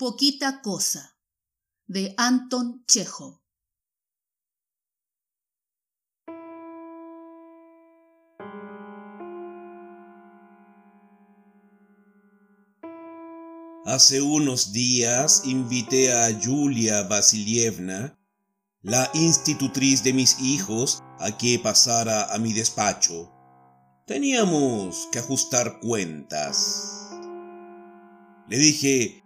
[0.00, 1.14] Poquita cosa
[1.86, 3.42] de Anton Chejo.
[13.84, 18.18] Hace unos días invité a Yulia Vasilievna,
[18.80, 23.30] la institutriz de mis hijos, a que pasara a mi despacho.
[24.06, 27.10] Teníamos que ajustar cuentas.
[28.48, 29.19] Le dije,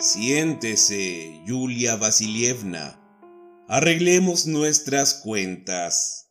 [0.00, 2.98] siéntese, Yulia Vasilievna,
[3.68, 6.26] arreglemos nuestras cuentas.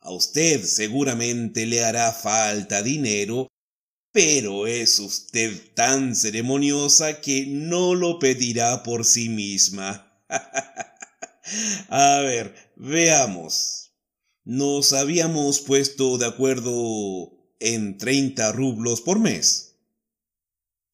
[0.00, 3.48] A usted seguramente le hará falta dinero
[4.12, 10.12] pero es usted tan ceremoniosa que no lo pedirá por sí misma.
[11.88, 13.92] A ver, veamos.
[14.44, 19.76] Nos habíamos puesto de acuerdo en treinta rublos por mes.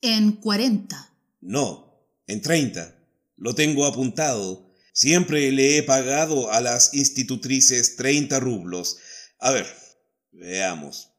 [0.01, 1.10] En cuarenta.
[1.41, 1.84] No,
[2.27, 2.98] en treinta.
[3.37, 4.70] Lo tengo apuntado.
[4.92, 8.99] Siempre le he pagado a las institutrices treinta rublos.
[9.38, 9.66] A ver,
[10.30, 11.10] veamos.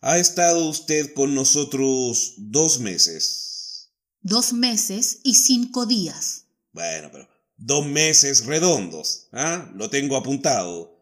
[0.00, 3.90] Ha estado usted con nosotros dos meses.
[4.22, 6.46] Dos meses y cinco días.
[6.72, 9.28] Bueno, pero dos meses redondos.
[9.32, 9.70] ¿ah?
[9.74, 10.98] Lo tengo apuntado.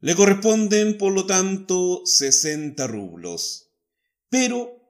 [0.00, 3.68] Le corresponden, por lo tanto, sesenta rublos.
[4.30, 4.80] Pero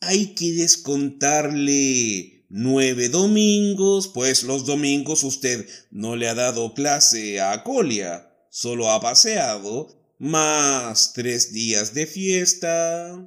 [0.00, 7.62] hay que descontarle nueve domingos, pues los domingos usted no le ha dado clase a
[7.62, 13.26] Colia, solo ha paseado más tres días de fiesta.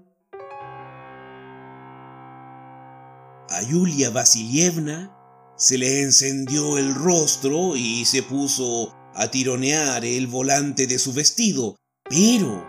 [3.50, 5.16] A Yulia Vasilievna
[5.58, 11.78] se le encendió el rostro y se puso a tironear el volante de su vestido,
[12.10, 12.68] pero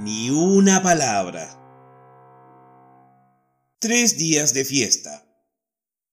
[0.00, 1.58] ni una palabra.
[3.80, 5.26] Tres días de fiesta.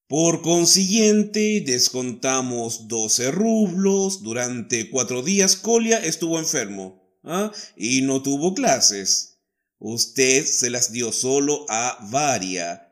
[0.09, 4.23] Por consiguiente, descontamos doce rublos.
[4.23, 6.99] Durante cuatro días Colia estuvo enfermo.
[7.23, 7.52] ¿ah?
[7.75, 9.37] y no tuvo clases.
[9.77, 12.87] Usted se las dio solo a Varia.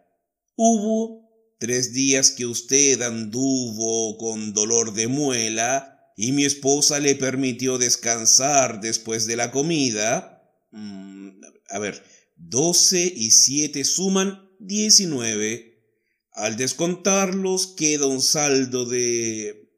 [0.55, 1.28] Hubo
[1.59, 8.79] tres días que usted anduvo con dolor de muela y mi esposa le permitió descansar
[8.79, 10.41] después de la comida.
[10.72, 12.03] Mm, a ver,
[12.35, 15.76] doce y siete suman diecinueve.
[16.37, 19.71] Al descontarlos queda un saldo de...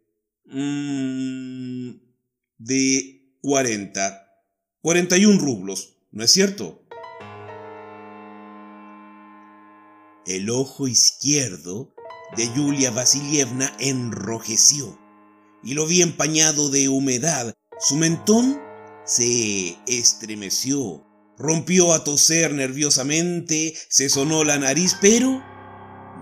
[0.46, 1.92] Mm,
[2.58, 4.28] de cuarenta.
[4.82, 6.86] 41 rublos, ¿no es cierto?
[10.26, 11.96] El ojo izquierdo
[12.36, 15.00] de Yulia Vasilievna enrojeció
[15.64, 17.54] y lo vi empañado de humedad.
[17.80, 18.60] Su mentón
[19.06, 21.06] se estremeció,
[21.38, 25.42] rompió a toser nerviosamente, se sonó la nariz, pero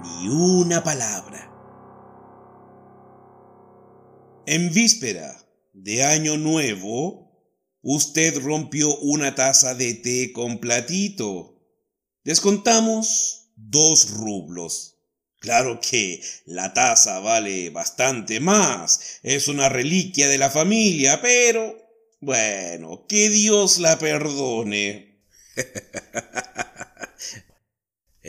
[0.04, 1.52] ni una palabra.
[4.46, 5.38] En víspera
[5.74, 7.28] de Año Nuevo,
[7.90, 11.64] Usted rompió una taza de té con platito.
[12.26, 14.98] Descontamos dos rublos.
[15.40, 19.20] Claro que la taza vale bastante más.
[19.24, 21.78] Es una reliquia de la familia, pero...
[22.20, 25.22] Bueno, que Dios la perdone.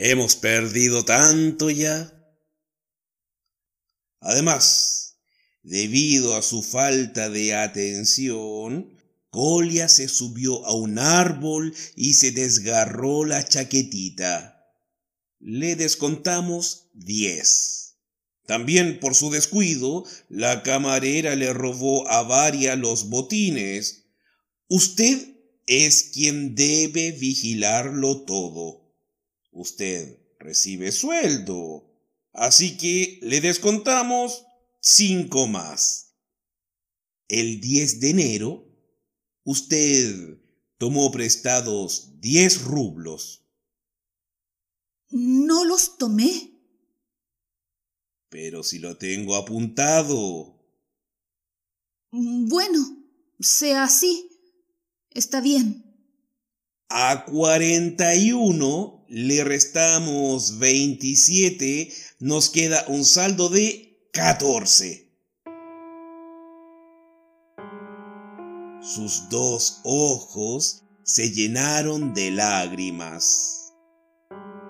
[0.01, 2.09] Hemos perdido tanto ya.
[4.21, 5.17] Además,
[5.61, 8.95] debido a su falta de atención,
[9.29, 14.65] Colia se subió a un árbol y se desgarró la chaquetita.
[15.37, 17.97] Le descontamos diez.
[18.45, 24.05] También por su descuido, la camarera le robó a Varia los botines.
[24.69, 28.78] Usted es quien debe vigilarlo todo.
[29.59, 31.85] Usted recibe sueldo.
[32.31, 34.45] Así que le descontamos
[34.79, 36.15] cinco más.
[37.27, 38.69] El 10 de enero
[39.51, 40.37] Usted
[40.77, 43.47] tomó prestados diez rublos.
[45.09, 46.61] No los tomé.
[48.29, 50.55] Pero si lo tengo apuntado.
[52.11, 52.79] Bueno,
[53.39, 54.29] sea así.
[55.09, 55.83] Está bien.
[56.89, 65.09] A cuarenta y uno le restamos veintisiete, nos queda un saldo de catorce.
[68.81, 73.73] Sus dos ojos se llenaron de lágrimas.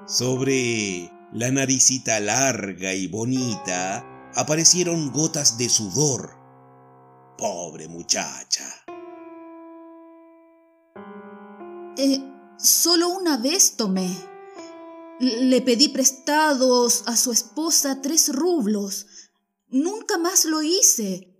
[0.08, 4.04] Sobre la naricita larga y bonita
[4.36, 6.32] aparecieron gotas de sudor.
[7.38, 8.66] Pobre muchacha.
[11.98, 12.22] Eh,
[12.58, 14.29] solo una vez tomé.
[15.20, 19.08] Le pedí prestados a su esposa tres rublos.
[19.68, 21.36] Nunca más lo hice.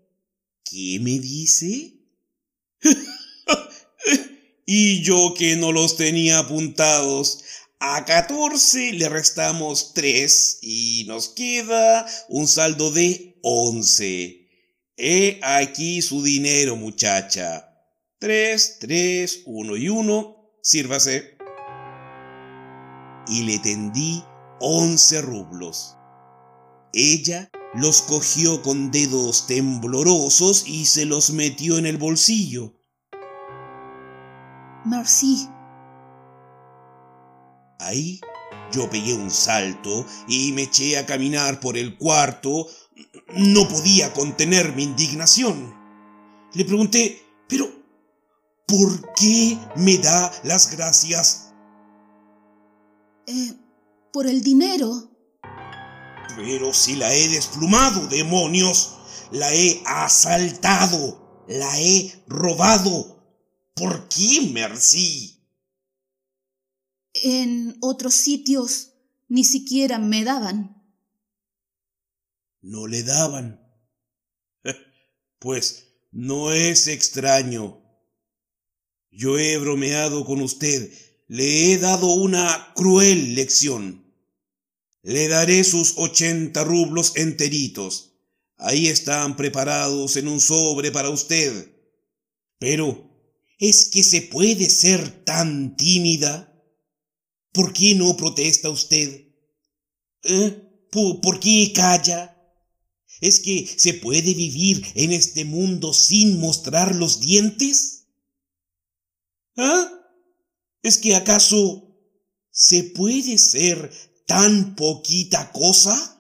[0.64, 1.94] ¿Qué me dice?
[4.66, 7.44] y yo que no los tenía apuntados.
[7.80, 14.50] A 14 le restamos 3 y nos queda un saldo de 11.
[14.98, 17.74] He aquí su dinero, muchacha.
[18.20, 20.60] 3, 3, 1 y 1.
[20.62, 21.39] Sírvase.
[23.30, 24.24] Y le tendí
[24.60, 25.96] 11 rublos.
[26.92, 32.74] Ella los cogió con dedos temblorosos y se los metió en el bolsillo.
[34.86, 35.48] Merci.
[37.80, 38.20] Ahí
[38.72, 42.68] yo pegué un salto y me eché a caminar por el cuarto.
[43.36, 45.76] No podía contener mi indignación.
[46.54, 47.70] Le pregunté, pero
[48.68, 51.49] ¿por qué me da las gracias?
[53.32, 53.54] Eh,
[54.12, 55.12] por el dinero.
[56.36, 58.98] Pero si la he desplumado, demonios,
[59.32, 63.24] la he asaltado, la he robado.
[63.76, 65.46] ¿Por qué, Merci?
[67.14, 68.94] En otros sitios
[69.28, 70.84] ni siquiera me daban.
[72.62, 73.64] No le daban.
[75.40, 77.82] Pues no es extraño.
[79.12, 80.92] Yo he bromeado con usted,
[81.30, 84.04] le he dado una cruel lección.
[85.04, 88.16] Le daré sus ochenta rublos enteritos.
[88.58, 91.72] Ahí están preparados en un sobre para usted.
[92.58, 93.12] Pero,
[93.60, 96.52] ¿es que se puede ser tan tímida?
[97.54, 99.28] ¿Por qué no protesta usted?
[100.24, 100.88] ¿Eh?
[100.92, 102.36] ¿Por, qué calla?
[103.22, 108.08] ¿Es que se puede vivir en este mundo sin mostrar los dientes?
[109.56, 109.99] ¿Ah?
[110.82, 111.84] ¿Es que acaso
[112.52, 113.92] se puede ser
[114.26, 116.18] tan poquita cosa?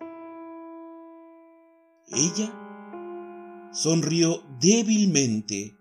[2.07, 5.77] Ella sonrió débilmente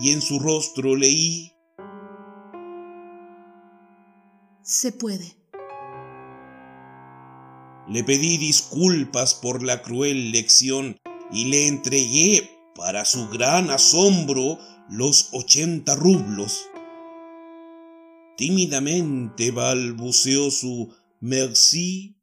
[0.00, 1.52] y en su rostro leí
[4.62, 5.36] se puede.
[7.88, 10.96] Le pedí disculpas por la cruel lección
[11.30, 14.58] y le entregué, para su gran asombro,
[14.88, 16.71] los ochenta rublos.
[18.36, 22.20] Tímidamente balbuceó su merci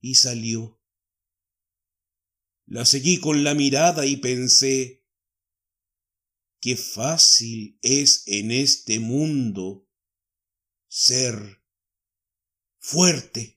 [0.00, 0.80] y salió.
[2.66, 5.04] La seguí con la mirada y pensé,
[6.60, 9.88] qué fácil es en este mundo
[10.88, 11.62] ser
[12.78, 13.55] fuerte.